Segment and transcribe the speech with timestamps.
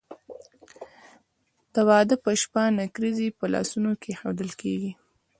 [1.73, 4.91] د واده په شپه نکریزې په لاسونو کیښودل کیږي.